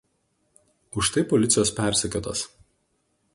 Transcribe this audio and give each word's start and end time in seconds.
Už 1.01 1.09
tai 1.15 1.23
policijos 1.33 1.73
persekiotas. 1.81 2.43